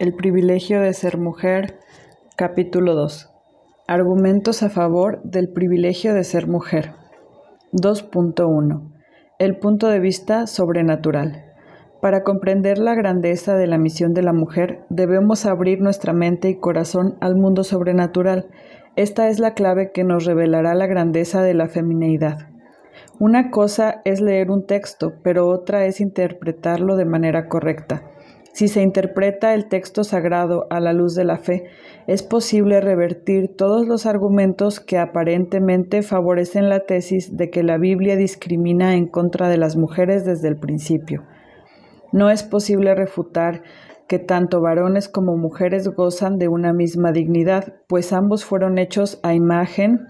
[0.00, 1.78] El privilegio de ser mujer,
[2.34, 3.30] capítulo 2.
[3.86, 6.94] Argumentos a favor del privilegio de ser mujer.
[7.74, 8.94] 2.1.
[9.38, 11.44] El punto de vista sobrenatural.
[12.00, 16.58] Para comprender la grandeza de la misión de la mujer, debemos abrir nuestra mente y
[16.58, 18.48] corazón al mundo sobrenatural.
[18.96, 22.48] Esta es la clave que nos revelará la grandeza de la femineidad.
[23.18, 28.00] Una cosa es leer un texto, pero otra es interpretarlo de manera correcta.
[28.60, 31.64] Si se interpreta el texto sagrado a la luz de la fe,
[32.06, 38.16] es posible revertir todos los argumentos que aparentemente favorecen la tesis de que la Biblia
[38.16, 41.22] discrimina en contra de las mujeres desde el principio.
[42.12, 43.62] No es posible refutar
[44.06, 49.32] que tanto varones como mujeres gozan de una misma dignidad, pues ambos fueron hechos a
[49.32, 50.00] imagen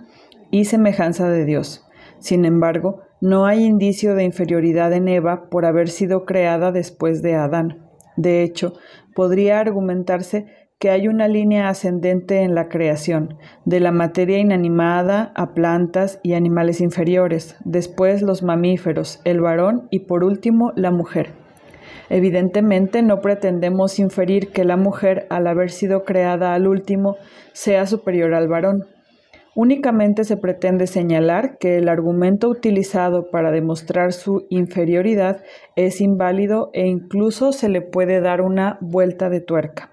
[0.51, 1.87] y semejanza de Dios.
[2.19, 7.37] Sin embargo, no hay indicio de inferioridad en Eva por haber sido creada después de
[7.37, 7.90] Adán.
[8.21, 8.75] De hecho,
[9.15, 10.45] podría argumentarse
[10.79, 16.35] que hay una línea ascendente en la creación, de la materia inanimada a plantas y
[16.35, 21.31] animales inferiores, después los mamíferos, el varón y por último la mujer.
[22.11, 27.17] Evidentemente no pretendemos inferir que la mujer, al haber sido creada al último,
[27.53, 28.85] sea superior al varón.
[29.63, 35.43] Únicamente se pretende señalar que el argumento utilizado para demostrar su inferioridad
[35.77, 39.91] es inválido e incluso se le puede dar una vuelta de tuerca.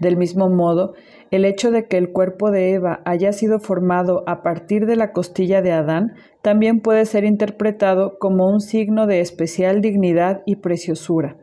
[0.00, 0.94] Del mismo modo,
[1.30, 5.12] el hecho de que el cuerpo de Eva haya sido formado a partir de la
[5.12, 11.36] costilla de Adán también puede ser interpretado como un signo de especial dignidad y preciosura.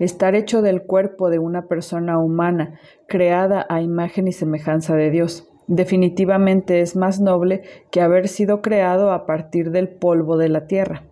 [0.00, 5.49] Estar hecho del cuerpo de una persona humana, creada a imagen y semejanza de Dios
[5.70, 11.04] definitivamente es más noble que haber sido creado a partir del polvo de la tierra.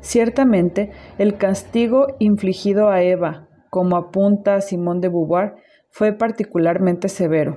[0.00, 5.54] Ciertamente, el castigo infligido a Eva, como apunta Simón de Beauvoir,
[5.88, 7.56] fue particularmente severo.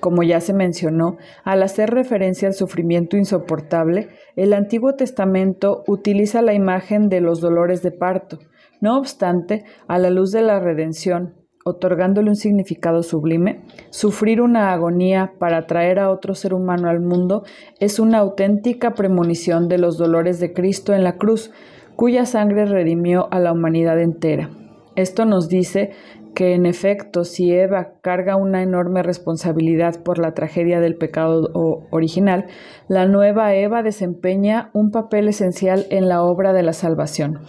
[0.00, 6.52] Como ya se mencionó, al hacer referencia al sufrimiento insoportable, el Antiguo Testamento utiliza la
[6.52, 8.38] imagen de los dolores de parto.
[8.80, 15.32] No obstante, a la luz de la redención, otorgándole un significado sublime, sufrir una agonía
[15.38, 17.42] para traer a otro ser humano al mundo
[17.80, 21.50] es una auténtica premonición de los dolores de Cristo en la cruz,
[21.96, 24.50] cuya sangre redimió a la humanidad entera.
[24.94, 25.90] Esto nos dice
[26.34, 31.50] que en efecto, si Eva carga una enorme responsabilidad por la tragedia del pecado
[31.90, 32.46] original,
[32.88, 37.40] la nueva Eva desempeña un papel esencial en la obra de la salvación.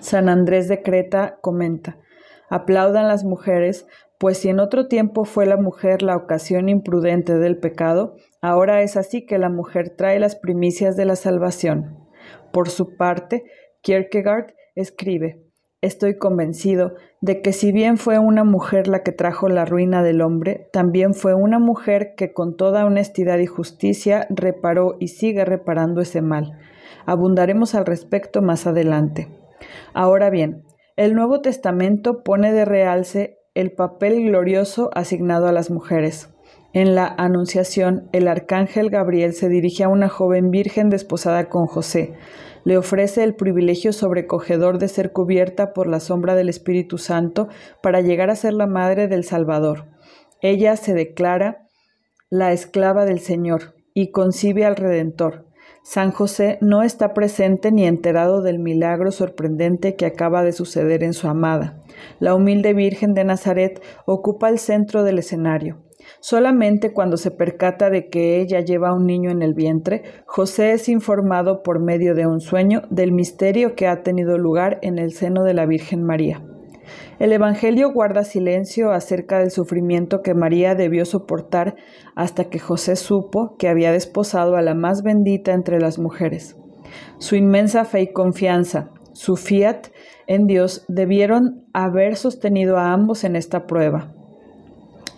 [0.00, 1.96] San Andrés de Creta comenta,
[2.52, 3.86] Aplaudan las mujeres,
[4.18, 8.98] pues si en otro tiempo fue la mujer la ocasión imprudente del pecado, ahora es
[8.98, 11.96] así que la mujer trae las primicias de la salvación.
[12.52, 13.44] Por su parte,
[13.80, 15.46] Kierkegaard escribe,
[15.80, 16.92] Estoy convencido
[17.22, 21.14] de que si bien fue una mujer la que trajo la ruina del hombre, también
[21.14, 26.58] fue una mujer que con toda honestidad y justicia reparó y sigue reparando ese mal.
[27.06, 29.28] Abundaremos al respecto más adelante.
[29.94, 30.64] Ahora bien,
[30.96, 36.30] el Nuevo Testamento pone de realce el papel glorioso asignado a las mujeres.
[36.74, 42.14] En la Anunciación, el arcángel Gabriel se dirige a una joven virgen desposada con José.
[42.64, 47.48] Le ofrece el privilegio sobrecogedor de ser cubierta por la sombra del Espíritu Santo
[47.82, 49.88] para llegar a ser la madre del Salvador.
[50.40, 51.68] Ella se declara
[52.30, 55.46] la esclava del Señor y concibe al Redentor.
[55.84, 61.12] San José no está presente ni enterado del milagro sorprendente que acaba de suceder en
[61.12, 61.82] su amada.
[62.20, 65.82] La humilde Virgen de Nazaret ocupa el centro del escenario.
[66.20, 70.88] Solamente cuando se percata de que ella lleva un niño en el vientre, José es
[70.88, 75.42] informado por medio de un sueño del misterio que ha tenido lugar en el seno
[75.42, 76.44] de la Virgen María.
[77.18, 81.76] El Evangelio guarda silencio acerca del sufrimiento que María debió soportar
[82.14, 86.56] hasta que José supo que había desposado a la más bendita entre las mujeres.
[87.18, 89.88] Su inmensa fe y confianza, su fiat
[90.26, 94.14] en Dios debieron haber sostenido a ambos en esta prueba.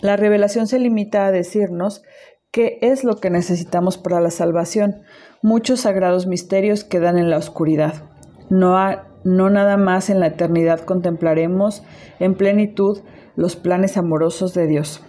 [0.00, 2.02] La revelación se limita a decirnos
[2.50, 5.02] qué es lo que necesitamos para la salvación.
[5.42, 8.10] Muchos sagrados misterios quedan en la oscuridad.
[8.50, 8.76] No,
[9.24, 11.82] no nada más en la eternidad contemplaremos
[12.20, 13.00] en plenitud
[13.36, 15.02] los planes amorosos de Dios.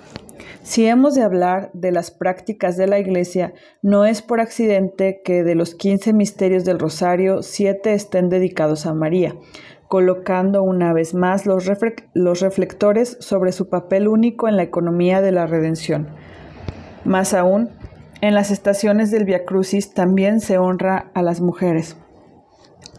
[0.64, 3.54] Si hemos de hablar de las prácticas de la Iglesia,
[3.84, 8.96] no es por accidente que de los 15 misterios del Rosario, siete estén dedicados a
[8.96, 9.36] María,
[9.88, 11.70] colocando una vez más los,
[12.16, 16.08] los reflectores sobre su papel único en la economía de la redención.
[17.04, 17.70] Más aún,
[18.22, 21.96] en las estaciones del Via Crucis también se honra a las mujeres.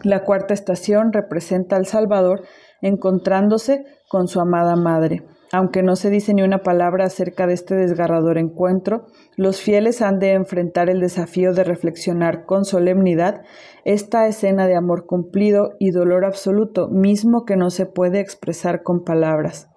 [0.03, 2.43] La cuarta estación representa al Salvador
[2.81, 5.23] encontrándose con su amada madre.
[5.53, 9.05] aunque no se dice ni una palabra acerca de este desgarrador encuentro,
[9.37, 13.43] los fieles han de enfrentar el desafío de reflexionar con solemnidad
[13.85, 19.05] esta escena de amor cumplido y dolor absoluto, mismo que no se puede expresar con
[19.05, 19.69] palabras.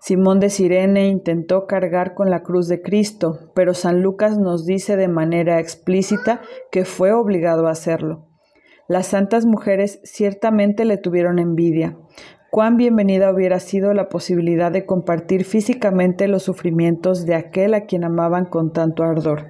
[0.00, 4.96] Simón de Sirene intentó cargar con la cruz de Cristo, pero San Lucas nos dice
[4.96, 6.40] de manera explícita
[6.70, 8.27] que fue obligado a hacerlo.
[8.88, 11.96] Las santas mujeres ciertamente le tuvieron envidia,
[12.50, 18.04] Cuán bienvenida hubiera sido la posibilidad de compartir físicamente los sufrimientos de aquel a quien
[18.04, 19.48] amaban con tanto ardor.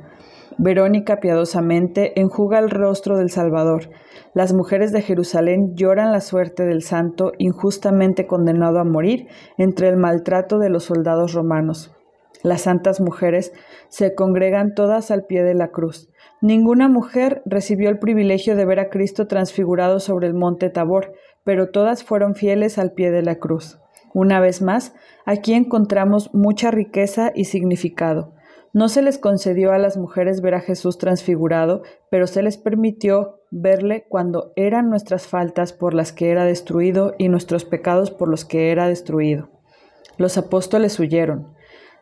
[0.59, 3.91] Verónica piadosamente enjuga el rostro del Salvador.
[4.35, 9.97] Las mujeres de Jerusalén lloran la suerte del santo injustamente condenado a morir entre el
[9.97, 11.95] maltrato de los soldados romanos.
[12.43, 13.53] Las santas mujeres
[13.89, 16.09] se congregan todas al pie de la cruz.
[16.41, 21.15] Ninguna mujer recibió el privilegio de ver a Cristo transfigurado sobre el monte Tabor,
[21.45, 23.81] pero todas fueron fieles al pie de la cruz.
[24.15, 24.95] Una vez más,
[25.27, 28.35] aquí encontramos mucha riqueza y significado.
[28.73, 33.41] No se les concedió a las mujeres ver a Jesús transfigurado, pero se les permitió
[33.51, 38.45] verle cuando eran nuestras faltas por las que era destruido y nuestros pecados por los
[38.45, 39.49] que era destruido.
[40.19, 41.55] Los apóstoles huyeron.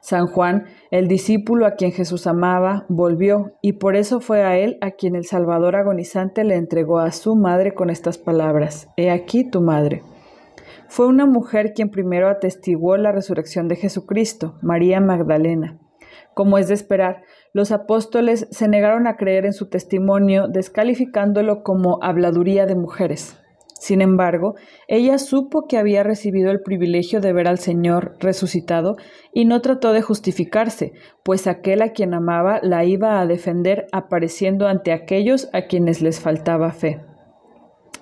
[0.07, 4.79] San Juan, el discípulo a quien Jesús amaba, volvió, y por eso fue a él
[4.81, 9.43] a quien el Salvador agonizante le entregó a su madre con estas palabras, He aquí
[9.51, 10.05] tu madre.
[10.87, 15.81] Fue una mujer quien primero atestiguó la resurrección de Jesucristo, María Magdalena.
[16.35, 21.99] Como es de esperar, los apóstoles se negaron a creer en su testimonio, descalificándolo como
[22.01, 23.43] habladuría de mujeres.
[23.79, 24.55] Sin embargo,
[24.89, 28.97] ella supo que había recibido el privilegio de ver al Señor resucitado
[29.33, 30.93] y no trató de justificarse,
[31.23, 36.21] pues aquel a quien amaba la iba a defender apareciendo ante aquellos a quienes les
[36.21, 37.03] faltaba fe.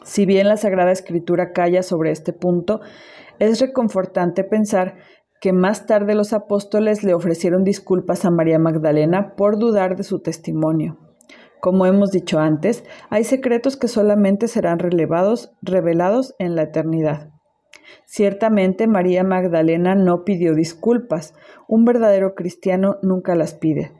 [0.05, 2.81] Si bien la Sagrada Escritura calla sobre este punto,
[3.38, 4.97] es reconfortante pensar
[5.41, 10.20] que más tarde los apóstoles le ofrecieron disculpas a María Magdalena por dudar de su
[10.20, 11.04] testimonio.
[11.64, 17.31] Como hemos dicho antes, hay secretos que solamente serán relevados, revelados en la eternidad.
[18.05, 21.32] Ciertamente María Magdalena no pidió disculpas,
[21.66, 23.93] un verdadero cristiano nunca las pide,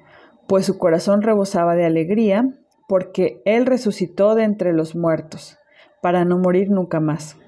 [0.47, 2.45] pues su corazón rebosaba de alegría
[2.87, 5.57] porque Él resucitó de entre los muertos,
[6.03, 7.39] para no morir nunca más.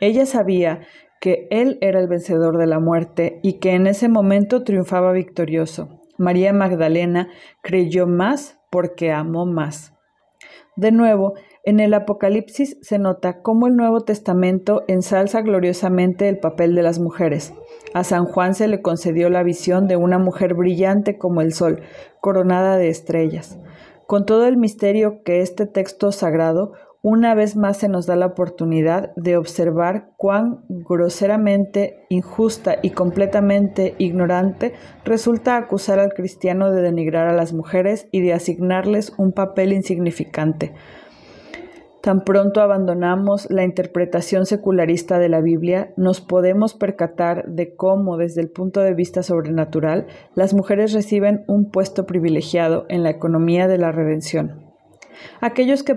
[0.00, 0.86] Ella sabía
[1.20, 6.00] que Él era el vencedor de la muerte y que en ese momento triunfaba victorioso.
[6.16, 7.28] María Magdalena
[7.60, 9.92] creyó más porque amó más.
[10.76, 11.34] De nuevo,
[11.64, 16.98] en el Apocalipsis se nota cómo el Nuevo Testamento ensalza gloriosamente el papel de las
[16.98, 17.52] mujeres.
[17.92, 21.82] A San Juan se le concedió la visión de una mujer brillante como el sol,
[22.20, 23.58] coronada de estrellas.
[24.06, 28.26] Con todo el misterio que este texto sagrado una vez más se nos da la
[28.26, 34.74] oportunidad de observar cuán groseramente injusta y completamente ignorante
[35.04, 40.74] resulta acusar al cristiano de denigrar a las mujeres y de asignarles un papel insignificante.
[42.02, 48.40] Tan pronto abandonamos la interpretación secularista de la Biblia, nos podemos percatar de cómo, desde
[48.40, 53.76] el punto de vista sobrenatural, las mujeres reciben un puesto privilegiado en la economía de
[53.76, 54.64] la redención.
[55.42, 55.94] Aquellos que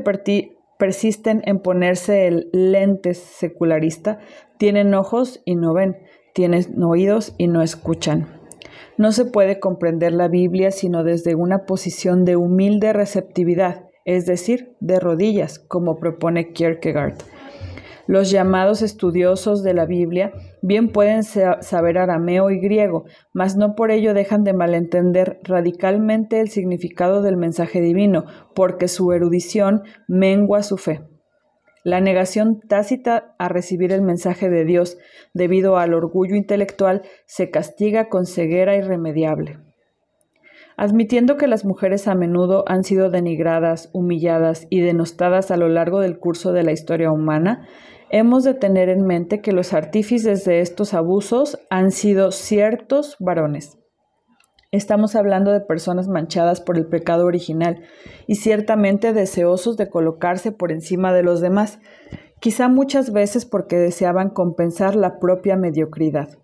[0.77, 4.19] persisten en ponerse el lente secularista,
[4.57, 5.97] tienen ojos y no ven,
[6.33, 8.27] tienen oídos y no escuchan.
[8.97, 14.75] No se puede comprender la Biblia sino desde una posición de humilde receptividad, es decir,
[14.79, 17.15] de rodillas, como propone Kierkegaard.
[18.05, 23.91] Los llamados estudiosos de la Biblia bien pueden saber arameo y griego, mas no por
[23.91, 30.77] ello dejan de malentender radicalmente el significado del mensaje divino, porque su erudición mengua su
[30.77, 31.01] fe.
[31.85, 34.97] La negación tácita a recibir el mensaje de Dios
[35.33, 39.59] debido al orgullo intelectual se castiga con ceguera irremediable.
[40.75, 45.99] Admitiendo que las mujeres a menudo han sido denigradas, humilladas y denostadas a lo largo
[45.99, 47.67] del curso de la historia humana,
[48.13, 53.79] hemos de tener en mente que los artífices de estos abusos han sido ciertos varones.
[54.71, 57.81] Estamos hablando de personas manchadas por el pecado original
[58.27, 61.79] y ciertamente deseosos de colocarse por encima de los demás,
[62.39, 66.37] quizá muchas veces porque deseaban compensar la propia mediocridad.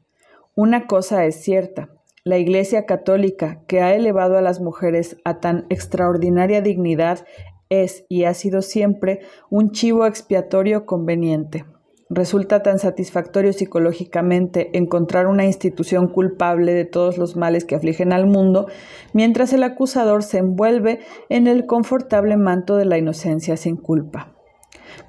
[0.55, 1.89] Una cosa es cierta,
[2.23, 7.27] la Iglesia Católica, que ha elevado a las mujeres a tan extraordinaria dignidad
[7.69, 11.65] es y ha sido siempre un chivo expiatorio conveniente.
[12.11, 18.25] Resulta tan satisfactorio psicológicamente encontrar una institución culpable de todos los males que afligen al
[18.25, 18.67] mundo,
[19.13, 24.35] mientras el acusador se envuelve en el confortable manto de la inocencia sin culpa.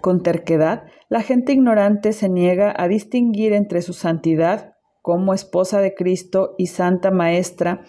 [0.03, 5.95] Con terquedad, la gente ignorante se niega a distinguir entre su santidad como esposa de
[5.95, 7.83] Cristo y santa maestra,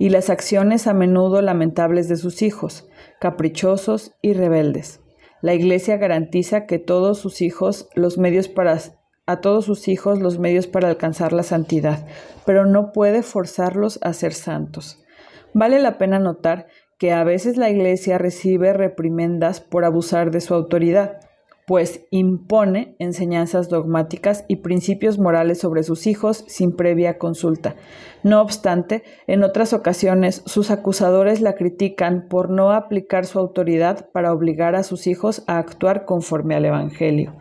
[0.00, 2.88] y las acciones a menudo lamentables de sus hijos,
[3.20, 5.00] caprichosos y rebeldes.
[5.40, 8.78] La Iglesia garantiza que todos sus hijos los medios para
[9.26, 12.06] a todos sus hijos los medios para alcanzar la santidad,
[12.46, 15.04] pero no puede forzarlos a ser santos.
[15.52, 16.66] Vale la pena notar
[16.98, 21.20] que a veces la Iglesia recibe reprimendas por abusar de su autoridad,
[21.68, 27.76] pues impone enseñanzas dogmáticas y principios morales sobre sus hijos sin previa consulta.
[28.22, 34.32] No obstante, en otras ocasiones sus acusadores la critican por no aplicar su autoridad para
[34.32, 37.36] obligar a sus hijos a actuar conforme al Evangelio.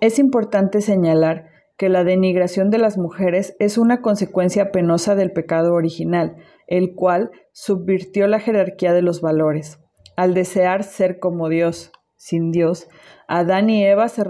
[0.00, 1.46] Es importante señalar
[1.76, 6.36] que la denigración de las mujeres es una consecuencia penosa del pecado original,
[6.68, 9.81] el cual subvirtió la jerarquía de los valores.
[10.16, 12.88] Al desear ser como Dios, sin Dios,
[13.28, 14.22] Adán y Eva se,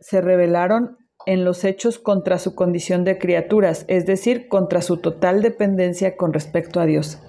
[0.00, 5.42] se rebelaron en los hechos contra su condición de criaturas, es decir, contra su total
[5.42, 7.22] dependencia con respecto a Dios.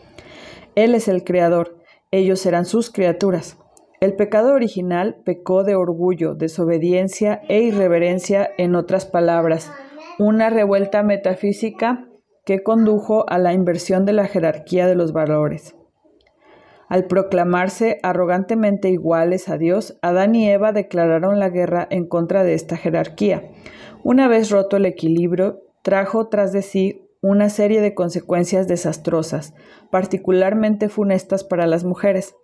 [0.75, 1.77] Él es el Creador,
[2.12, 3.57] ellos serán sus criaturas.
[4.00, 9.71] El pecado original pecó de orgullo, desobediencia e irreverencia, en otras palabras,
[10.17, 12.07] una revuelta metafísica
[12.45, 15.75] que condujo a la inversión de la jerarquía de los valores.
[16.91, 22.53] Al proclamarse arrogantemente iguales a Dios, Adán y Eva declararon la guerra en contra de
[22.53, 23.50] esta jerarquía.
[24.03, 29.53] Una vez roto el equilibrio, trajo tras de sí una serie de consecuencias desastrosas,
[29.89, 32.36] particularmente funestas para las mujeres.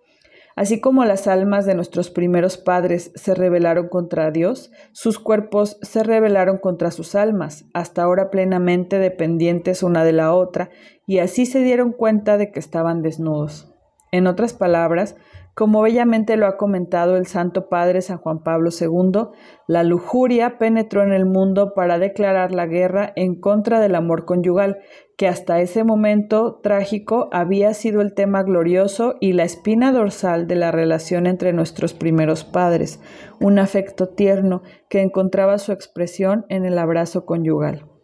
[0.56, 6.04] Así como las almas de nuestros primeros padres se rebelaron contra Dios, sus cuerpos se
[6.04, 10.70] rebelaron contra sus almas, hasta ahora plenamente dependientes una de la otra,
[11.06, 13.67] y así se dieron cuenta de que estaban desnudos.
[14.12, 15.16] En otras palabras,
[15.58, 19.30] como bellamente lo ha comentado el Santo Padre San Juan Pablo II,
[19.66, 24.78] la lujuria penetró en el mundo para declarar la guerra en contra del amor conyugal,
[25.18, 30.58] que hasta ese momento trágico había sido el tema glorioso y la espina dorsal de
[30.58, 33.02] la relación entre nuestros primeros padres,
[33.40, 37.97] un afecto tierno que encontraba su expresión en el abrazo conyugal.